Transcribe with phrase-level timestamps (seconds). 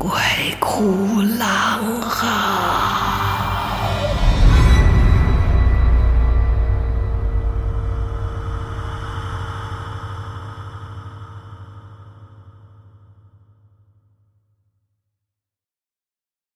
[0.00, 0.10] 鬼
[0.58, 1.99] 哭狼